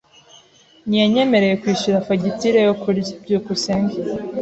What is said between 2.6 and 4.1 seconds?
yo kurya. byukusenge